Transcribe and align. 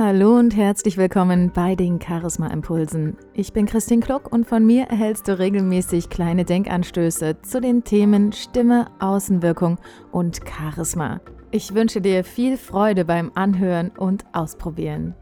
Hallo 0.00 0.36
und 0.36 0.54
herzlich 0.54 0.96
willkommen 0.96 1.50
bei 1.52 1.74
den 1.74 2.00
Charisma 2.00 2.46
Impulsen. 2.52 3.16
Ich 3.34 3.52
bin 3.52 3.66
Christine 3.66 4.00
Kluck 4.00 4.32
und 4.32 4.46
von 4.46 4.64
mir 4.64 4.84
erhältst 4.84 5.26
du 5.26 5.36
regelmäßig 5.36 6.08
kleine 6.08 6.44
Denkanstöße 6.44 7.42
zu 7.42 7.60
den 7.60 7.82
Themen 7.82 8.30
Stimme, 8.30 8.92
Außenwirkung 9.00 9.80
und 10.12 10.42
Charisma. 10.46 11.20
Ich 11.50 11.74
wünsche 11.74 12.00
dir 12.00 12.22
viel 12.22 12.56
Freude 12.56 13.04
beim 13.04 13.32
Anhören 13.34 13.90
und 13.90 14.24
Ausprobieren. 14.32 15.16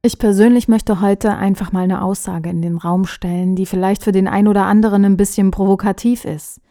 Ich 0.00 0.18
persönlich 0.18 0.66
möchte 0.66 1.02
heute 1.02 1.36
einfach 1.36 1.72
mal 1.72 1.82
eine 1.82 2.00
Aussage 2.00 2.48
in 2.48 2.62
den 2.62 2.78
Raum 2.78 3.04
stellen, 3.04 3.54
die 3.54 3.66
vielleicht 3.66 4.02
für 4.02 4.12
den 4.12 4.28
einen 4.28 4.48
oder 4.48 4.64
anderen 4.64 5.04
ein 5.04 5.18
bisschen 5.18 5.50
provokativ 5.50 6.24
ist. 6.24 6.62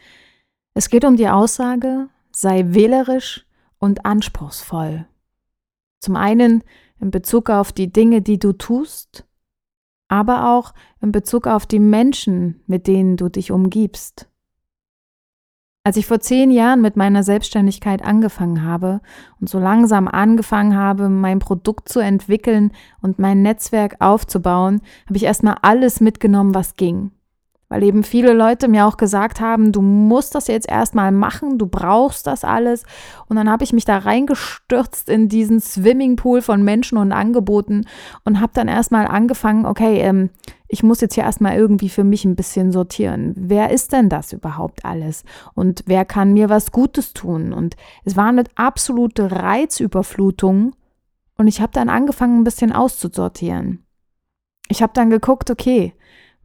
Es 0.74 0.90
geht 0.90 1.06
um 1.06 1.16
die 1.16 1.30
Aussage, 1.30 2.10
sei 2.36 2.66
wählerisch 2.68 3.46
und 3.80 4.06
anspruchsvoll. 4.06 5.06
Zum 6.02 6.18
einen 6.18 6.64
in 7.00 7.10
Bezug 7.10 7.50
auf 7.50 7.72
die 7.72 7.92
Dinge, 7.92 8.22
die 8.22 8.40
du 8.40 8.52
tust, 8.52 9.26
aber 10.10 10.54
auch 10.54 10.74
in 11.02 11.12
Bezug 11.12 11.48
auf 11.48 11.66
die 11.66 11.80
Menschen, 11.80 12.62
mit 12.68 12.88
denen 12.88 13.16
du 13.16 13.30
dich 13.30 13.52
umgibst. 13.52 14.30
Als 15.84 15.98
ich 15.98 16.08
vor 16.08 16.20
zehn 16.20 16.52
Jahren 16.52 16.82
mit 16.82 16.98
meiner 16.98 17.24
Selbstständigkeit 17.24 18.04
angefangen 18.04 18.64
habe 18.64 19.02
und 19.40 19.48
so 19.48 19.60
langsam 19.60 20.08
angefangen 20.08 20.76
habe, 20.76 21.10
mein 21.10 21.40
Produkt 21.40 21.88
zu 21.88 22.00
entwickeln 22.00 22.74
und 23.02 23.18
mein 23.18 23.44
Netzwerk 23.44 23.98
aufzubauen, 24.00 24.82
habe 25.06 25.18
ich 25.18 25.24
erstmal 25.24 25.58
alles 25.62 26.02
mitgenommen, 26.02 26.54
was 26.56 26.76
ging 26.76 27.12
weil 27.76 27.84
eben 27.84 28.04
viele 28.06 28.32
Leute 28.32 28.70
mir 28.70 28.86
auch 28.86 28.96
gesagt 28.96 29.42
haben, 29.42 29.74
du 29.74 29.82
musst 29.82 30.34
das 30.34 30.48
jetzt 30.48 30.70
erstmal 30.70 31.12
machen, 31.12 31.58
du 31.58 31.68
brauchst 31.68 32.26
das 32.26 32.46
alles. 32.46 32.84
Und 33.28 33.36
dann 33.36 33.52
habe 33.52 33.66
ich 33.66 33.74
mich 33.74 33.84
da 33.84 33.98
reingestürzt 33.98 35.10
in 35.10 35.28
diesen 35.28 35.60
Swimmingpool 35.60 36.42
von 36.42 36.64
Menschen 36.64 36.98
und 36.98 37.12
Angeboten 37.12 37.86
und 38.24 38.40
habe 38.40 38.54
dann 38.56 38.70
erstmal 38.70 39.08
angefangen, 39.08 39.66
okay, 39.66 40.00
ähm, 40.00 40.30
ich 40.70 40.84
muss 40.84 41.02
jetzt 41.02 41.16
hier 41.16 41.26
erstmal 41.26 41.58
irgendwie 41.58 41.90
für 41.90 42.06
mich 42.06 42.24
ein 42.24 42.38
bisschen 42.38 42.72
sortieren. 42.72 43.34
Wer 43.36 43.72
ist 43.72 43.92
denn 43.92 44.08
das 44.08 44.32
überhaupt 44.32 44.86
alles? 44.86 45.26
Und 45.54 45.84
wer 45.86 46.06
kann 46.06 46.32
mir 46.32 46.48
was 46.48 46.72
Gutes 46.72 47.12
tun? 47.12 47.52
Und 47.52 47.76
es 48.06 48.16
war 48.16 48.30
eine 48.30 48.46
absolute 48.56 49.34
Reizüberflutung. 49.34 50.78
Und 51.38 51.48
ich 51.50 51.60
habe 51.60 51.74
dann 51.74 51.90
angefangen, 51.90 52.40
ein 52.40 52.46
bisschen 52.46 52.72
auszusortieren. 52.72 53.86
Ich 54.70 54.82
habe 54.82 54.94
dann 54.96 55.10
geguckt, 55.10 55.52
okay, 55.52 55.94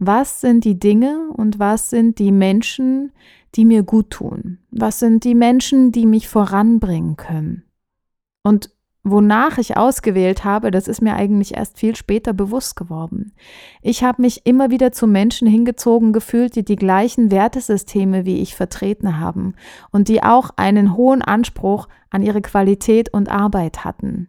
was 0.01 0.41
sind 0.41 0.65
die 0.65 0.79
Dinge 0.79 1.29
und 1.37 1.59
was 1.59 1.91
sind 1.91 2.19
die 2.19 2.33
Menschen, 2.33 3.12
die 3.55 3.67
mir 3.67 3.83
gut 3.83 4.09
tun? 4.09 4.59
Was 4.70 4.98
sind 4.98 5.25
die 5.25 5.34
Menschen, 5.34 5.92
die 5.92 6.07
mich 6.07 6.27
voranbringen 6.27 7.17
können? 7.17 7.65
Und 8.42 8.70
wonach 9.03 9.59
ich 9.59 9.77
ausgewählt 9.77 10.42
habe, 10.42 10.70
das 10.70 10.89
ist 10.89 11.03
mir 11.03 11.15
eigentlich 11.17 11.55
erst 11.55 11.79
viel 11.79 11.95
später 11.97 12.33
bewusst 12.33 12.77
geworden. 12.77 13.33
Ich 13.83 14.03
habe 14.03 14.23
mich 14.23 14.47
immer 14.47 14.70
wieder 14.70 14.91
zu 14.91 15.07
Menschen 15.07 15.47
hingezogen 15.47 16.14
gefühlt, 16.14 16.57
die 16.57 16.64
die 16.64 16.77
gleichen 16.77 17.31
Wertesysteme 17.31 18.25
wie 18.25 18.41
ich 18.41 18.57
vertreten 18.57 19.20
haben 19.20 19.55
und 19.91 20.09
die 20.09 20.23
auch 20.23 20.51
einen 20.57 20.97
hohen 20.97 21.20
Anspruch 21.20 21.89
an 22.09 22.23
ihre 22.23 22.41
Qualität 22.41 23.12
und 23.12 23.29
Arbeit 23.29 23.85
hatten. 23.85 24.29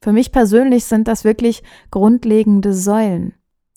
Für 0.00 0.12
mich 0.12 0.32
persönlich 0.32 0.86
sind 0.86 1.06
das 1.06 1.24
wirklich 1.24 1.62
grundlegende 1.90 2.72
Säulen. 2.72 3.34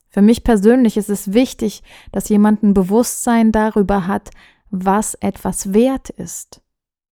Für 0.09 0.21
mich 0.21 0.43
persönlich 0.43 0.97
ist 0.97 1.09
es 1.09 1.33
wichtig, 1.33 1.83
dass 2.11 2.29
jemand 2.29 2.63
ein 2.63 2.73
Bewusstsein 2.73 3.51
darüber 3.51 4.07
hat, 4.07 4.31
was 4.71 5.15
etwas 5.15 5.73
wert 5.73 6.09
ist. 6.09 6.61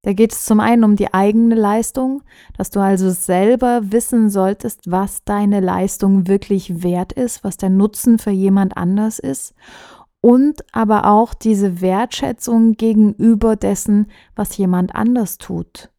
Da 0.04 0.14
geht 0.14 0.32
es 0.32 0.46
zum 0.46 0.60
einen 0.60 0.84
um 0.84 0.96
die 0.96 1.14
eigene 1.14 1.56
Leistung, 1.56 2.24
dass 2.56 2.70
du 2.70 2.80
also 2.80 3.10
selber 3.10 3.92
wissen 3.92 4.30
solltest, 4.30 4.90
was 4.90 5.24
deine 5.26 5.60
Leistung 5.60 6.28
wirklich 6.28 6.84
wert 6.84 7.14
ist, 7.14 7.44
was 7.44 7.58
der 7.58 7.70
Nutzen 7.70 8.20
für 8.20 8.32
jemand 8.32 8.78
anders 8.78 9.20
ist 9.20 9.54
und 10.22 10.64
aber 10.72 11.06
auch 11.06 11.34
diese 11.34 11.82
Wertschätzung 11.82 12.74
gegenüber 12.74 13.56
dessen, 13.56 14.08
was 14.36 14.58
jemand 14.58 14.96
anders 14.96 15.38
tut. 15.38 15.90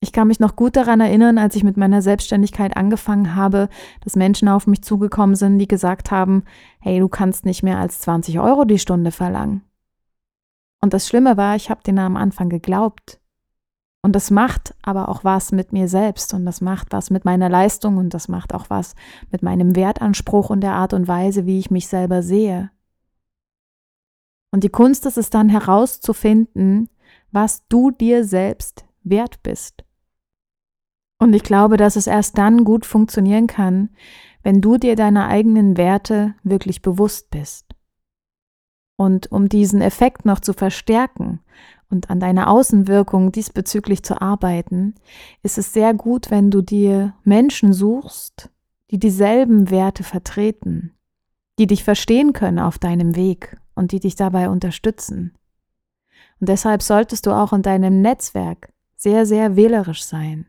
Ich 0.00 0.12
kann 0.12 0.28
mich 0.28 0.40
noch 0.40 0.56
gut 0.56 0.76
daran 0.76 1.00
erinnern, 1.00 1.38
als 1.38 1.56
ich 1.56 1.64
mit 1.64 1.76
meiner 1.76 2.02
Selbstständigkeit 2.02 2.76
angefangen 2.76 3.34
habe, 3.34 3.68
dass 4.02 4.14
Menschen 4.14 4.48
auf 4.48 4.66
mich 4.66 4.82
zugekommen 4.82 5.36
sind, 5.36 5.58
die 5.58 5.68
gesagt 5.68 6.10
haben, 6.10 6.44
hey, 6.80 7.00
du 7.00 7.08
kannst 7.08 7.46
nicht 7.46 7.62
mehr 7.62 7.78
als 7.78 8.00
20 8.00 8.38
Euro 8.38 8.64
die 8.64 8.78
Stunde 8.78 9.10
verlangen. 9.10 9.62
Und 10.82 10.92
das 10.92 11.08
Schlimme 11.08 11.36
war, 11.36 11.56
ich 11.56 11.70
habe 11.70 11.82
denen 11.82 11.98
am 11.98 12.16
Anfang 12.16 12.50
geglaubt. 12.50 13.20
Und 14.02 14.14
das 14.14 14.30
macht 14.30 14.74
aber 14.82 15.08
auch 15.08 15.24
was 15.24 15.50
mit 15.50 15.72
mir 15.72 15.88
selbst 15.88 16.32
und 16.32 16.46
das 16.46 16.60
macht 16.60 16.92
was 16.92 17.10
mit 17.10 17.24
meiner 17.24 17.48
Leistung 17.48 17.96
und 17.96 18.14
das 18.14 18.28
macht 18.28 18.54
auch 18.54 18.70
was 18.70 18.94
mit 19.32 19.42
meinem 19.42 19.74
Wertanspruch 19.74 20.50
und 20.50 20.60
der 20.60 20.74
Art 20.74 20.92
und 20.92 21.08
Weise, 21.08 21.44
wie 21.46 21.58
ich 21.58 21.72
mich 21.72 21.88
selber 21.88 22.22
sehe. 22.22 22.70
Und 24.52 24.62
die 24.62 24.68
Kunst 24.68 25.06
ist 25.06 25.18
es 25.18 25.28
dann 25.28 25.48
herauszufinden, 25.48 26.88
was 27.32 27.66
du 27.68 27.90
dir 27.90 28.24
selbst 28.24 28.84
wert 29.02 29.42
bist. 29.42 29.85
Und 31.26 31.32
ich 31.32 31.42
glaube, 31.42 31.76
dass 31.76 31.96
es 31.96 32.06
erst 32.06 32.38
dann 32.38 32.62
gut 32.62 32.86
funktionieren 32.86 33.48
kann, 33.48 33.88
wenn 34.44 34.60
du 34.60 34.76
dir 34.76 34.94
deiner 34.94 35.26
eigenen 35.26 35.76
Werte 35.76 36.36
wirklich 36.44 36.82
bewusst 36.82 37.30
bist. 37.30 37.66
Und 38.94 39.32
um 39.32 39.48
diesen 39.48 39.80
Effekt 39.80 40.24
noch 40.24 40.38
zu 40.38 40.52
verstärken 40.52 41.40
und 41.90 42.10
an 42.10 42.20
deiner 42.20 42.48
Außenwirkung 42.48 43.32
diesbezüglich 43.32 44.04
zu 44.04 44.22
arbeiten, 44.22 44.94
ist 45.42 45.58
es 45.58 45.72
sehr 45.72 45.94
gut, 45.94 46.30
wenn 46.30 46.52
du 46.52 46.62
dir 46.62 47.14
Menschen 47.24 47.72
suchst, 47.72 48.48
die 48.92 49.00
dieselben 49.00 49.68
Werte 49.68 50.04
vertreten, 50.04 50.92
die 51.58 51.66
dich 51.66 51.82
verstehen 51.82 52.34
können 52.34 52.60
auf 52.60 52.78
deinem 52.78 53.16
Weg 53.16 53.56
und 53.74 53.90
die 53.90 53.98
dich 53.98 54.14
dabei 54.14 54.48
unterstützen. 54.48 55.34
Und 56.38 56.48
deshalb 56.48 56.82
solltest 56.82 57.26
du 57.26 57.32
auch 57.32 57.52
in 57.52 57.62
deinem 57.62 58.00
Netzwerk 58.00 58.72
sehr, 58.96 59.26
sehr 59.26 59.56
wählerisch 59.56 60.04
sein 60.04 60.46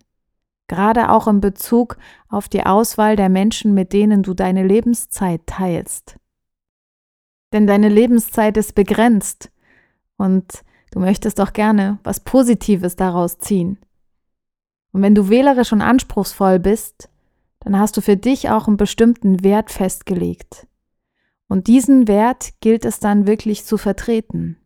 gerade 0.67 1.09
auch 1.09 1.27
in 1.27 1.41
Bezug 1.41 1.97
auf 2.29 2.49
die 2.49 2.65
Auswahl 2.65 3.15
der 3.15 3.29
Menschen, 3.29 3.73
mit 3.73 3.93
denen 3.93 4.23
du 4.23 4.33
deine 4.33 4.65
Lebenszeit 4.65 5.41
teilst. 5.45 6.17
Denn 7.53 7.67
deine 7.67 7.89
Lebenszeit 7.89 8.57
ist 8.57 8.75
begrenzt 8.75 9.51
und 10.17 10.63
du 10.91 10.99
möchtest 10.99 11.39
doch 11.39 11.53
gerne 11.53 11.99
was 12.03 12.19
Positives 12.19 12.95
daraus 12.95 13.39
ziehen. 13.39 13.77
Und 14.91 15.01
wenn 15.01 15.15
du 15.15 15.29
wählerisch 15.29 15.71
und 15.71 15.81
anspruchsvoll 15.81 16.59
bist, 16.59 17.09
dann 17.59 17.79
hast 17.79 17.97
du 17.97 18.01
für 18.01 18.17
dich 18.17 18.49
auch 18.49 18.67
einen 18.67 18.77
bestimmten 18.77 19.43
Wert 19.43 19.71
festgelegt. 19.71 20.67
Und 21.47 21.67
diesen 21.67 22.07
Wert 22.07 22.53
gilt 22.59 22.83
es 22.83 22.99
dann 22.99 23.27
wirklich 23.27 23.63
zu 23.63 23.77
vertreten. 23.77 24.57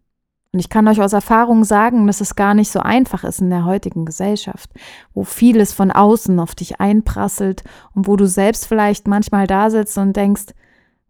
Und 0.53 0.59
ich 0.59 0.69
kann 0.69 0.87
euch 0.87 1.01
aus 1.01 1.13
Erfahrung 1.13 1.63
sagen, 1.63 2.07
dass 2.07 2.19
es 2.19 2.35
gar 2.35 2.53
nicht 2.53 2.71
so 2.71 2.81
einfach 2.81 3.23
ist 3.23 3.39
in 3.39 3.49
der 3.49 3.63
heutigen 3.63 4.05
Gesellschaft, 4.05 4.69
wo 5.13 5.23
vieles 5.23 5.71
von 5.71 5.91
außen 5.91 6.39
auf 6.41 6.55
dich 6.55 6.81
einprasselt 6.81 7.63
und 7.95 8.07
wo 8.07 8.17
du 8.17 8.27
selbst 8.27 8.67
vielleicht 8.67 9.07
manchmal 9.07 9.47
da 9.47 9.69
sitzt 9.69 9.97
und 9.97 10.15
denkst, 10.15 10.47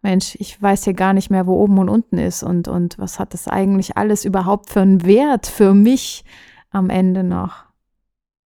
Mensch, 0.04 0.36
ich 0.40 0.62
weiß 0.62 0.84
hier 0.84 0.94
gar 0.94 1.14
nicht 1.14 1.32
mehr, 1.32 1.48
wo 1.48 1.56
oben 1.56 1.80
und 1.80 1.90
unten 1.90 2.18
ist 2.18 2.44
und, 2.44 2.68
und 2.68 2.98
was 3.00 3.20
hat 3.20 3.34
das 3.34 3.48
eigentlich 3.48 3.98
alles 3.98 4.26
überhaupt 4.26 4.70
für 4.70 4.82
einen 4.82 5.06
Wert 5.06 5.48
für 5.48 5.74
mich 5.74 6.24
am 6.70 6.90
Ende 6.90 7.24
noch. 7.24 7.66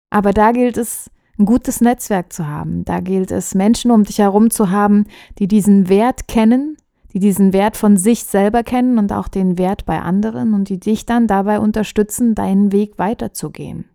Aber 0.10 0.32
da 0.34 0.52
gilt 0.52 0.78
es, 0.78 1.10
ein 1.40 1.46
gutes 1.46 1.80
Netzwerk 1.82 2.34
zu 2.34 2.48
haben. 2.48 2.84
Da 2.84 3.00
gilt 3.00 3.32
es, 3.32 3.56
Menschen 3.56 3.92
um 3.92 4.04
dich 4.04 4.20
herum 4.20 4.50
zu 4.50 4.72
haben, 4.72 5.06
die 5.40 5.48
diesen 5.48 5.88
Wert 5.88 6.28
kennen, 6.28 6.76
die 7.14 7.20
diesen 7.20 7.54
Wert 7.54 7.78
von 7.78 7.98
sich 7.98 8.24
selber 8.24 8.64
kennen 8.64 8.98
und 8.98 9.12
auch 9.12 9.28
den 9.28 9.58
Wert 9.58 9.86
bei 9.86 10.02
anderen 10.02 10.54
und 10.54 10.70
die 10.70 10.80
dich 10.80 11.06
dann 11.06 11.28
dabei 11.28 11.60
unterstützen, 11.60 12.36
deinen 12.36 12.72
Weg 12.72 12.98
weiterzugehen. 13.00 13.86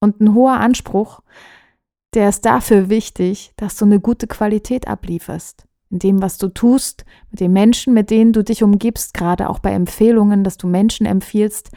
Und 0.00 0.20
ein 0.20 0.34
hoher 0.34 0.58
Anspruch, 0.58 1.20
der 2.14 2.28
ist 2.28 2.44
dafür 2.44 2.88
wichtig, 2.88 3.52
dass 3.56 3.76
du 3.76 3.84
eine 3.84 4.00
gute 4.00 4.26
Qualität 4.26 4.88
ablieferst. 4.88 5.66
In 5.90 5.98
dem, 5.98 6.22
was 6.22 6.38
du 6.38 6.48
tust, 6.48 7.04
mit 7.30 7.40
den 7.40 7.52
Menschen, 7.52 7.92
mit 7.92 8.10
denen 8.10 8.32
du 8.32 8.42
dich 8.42 8.62
umgibst, 8.62 9.12
gerade 9.12 9.50
auch 9.50 9.58
bei 9.58 9.72
Empfehlungen, 9.72 10.44
dass 10.44 10.56
du 10.56 10.66
Menschen 10.66 11.04
empfiehlst, 11.04 11.70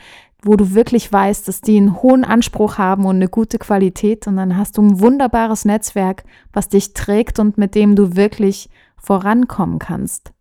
wo 0.43 0.55
du 0.55 0.73
wirklich 0.73 1.11
weißt, 1.11 1.47
dass 1.47 1.61
die 1.61 1.77
einen 1.77 2.01
hohen 2.01 2.23
Anspruch 2.23 2.77
haben 2.77 3.05
und 3.05 3.15
eine 3.15 3.29
gute 3.29 3.57
Qualität 3.57 4.27
und 4.27 4.35
dann 4.37 4.57
hast 4.57 4.77
du 4.77 4.81
ein 4.81 4.99
wunderbares 4.99 5.65
Netzwerk, 5.65 6.23
was 6.51 6.69
dich 6.69 6.93
trägt 6.93 7.39
und 7.39 7.57
mit 7.57 7.75
dem 7.75 7.95
du 7.95 8.15
wirklich 8.15 8.69
vorankommen 9.03 9.77
kannst. 9.79 10.33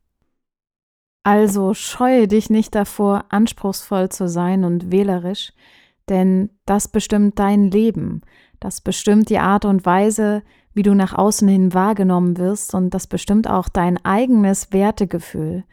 Also 1.25 1.75
scheue 1.75 2.27
dich 2.27 2.51
nicht 2.51 2.75
davor, 2.75 3.27
anspruchsvoll 3.29 4.09
zu 4.09 4.29
sein 4.29 4.65
und 4.65 4.91
wählerisch, 4.91 5.53
denn 6.09 6.51
das 6.67 6.89
bestimmt 6.89 7.39
dein 7.39 7.71
Leben, 7.71 8.23
das 8.59 8.81
bestimmt 8.81 9.29
die 9.29 9.39
Art 9.39 9.65
und 9.65 9.85
Weise, 9.85 10.43
wie 10.75 10.83
du 10.83 10.95
nach 10.95 11.13
außen 11.13 11.47
hin 11.47 11.75
wahrgenommen 11.75 12.39
wirst 12.39 12.75
und 12.75 12.91
das 12.91 13.07
bestimmt 13.07 13.49
auch 13.49 13.69
dein 13.69 14.03
eigenes 14.05 14.73
Wertegefühl. 14.73 15.65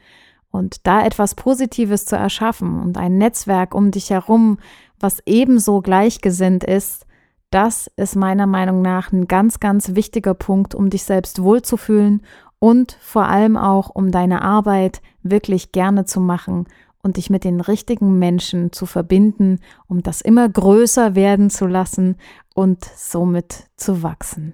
Und 0.51 0.86
da 0.88 1.06
etwas 1.06 1.36
Positives 1.36 2.06
zu 2.06 2.15
erschaffen 2.15 2.81
und 2.81 2.97
ein 2.97 3.18
Netzwerk 3.18 3.74
um 3.74 3.91
dich 3.91 4.09
herum, 4.09 4.57
was 5.00 5.21
ebenso 5.25 5.81
gleichgesinnt 5.81 6.63
ist, 6.63 7.06
das 7.51 7.89
ist 7.95 8.15
meiner 8.15 8.45
Meinung 8.45 8.81
nach 8.81 9.12
ein 9.12 9.27
ganz, 9.27 9.59
ganz 9.59 9.95
wichtiger 9.95 10.36
Punkt, 10.36 10.75
um 10.75 10.89
dich 10.89 11.03
selbst 11.03 11.41
wohlzufühlen 11.41 12.21
und 12.59 12.97
vor 13.01 13.27
allem 13.27 13.57
auch, 13.57 13.89
um 13.89 14.11
deine 14.11 14.41
Arbeit 14.41 15.01
wirklich 15.23 15.71
gerne 15.71 16.06
zu 16.06 16.19
machen 16.19 16.67
und 17.01 17.17
dich 17.17 17.29
mit 17.29 17.44
den 17.44 17.61
richtigen 17.61 18.19
Menschen 18.19 18.71
zu 18.71 18.85
verbinden, 18.85 19.59
um 19.88 20.03
das 20.03 20.21
immer 20.21 20.47
größer 20.47 21.15
werden 21.15 21.50
zu 21.50 21.65
lassen 21.65 22.17
und 22.53 22.83
somit 22.83 23.69
zu 23.77 24.03
wachsen. 24.03 24.53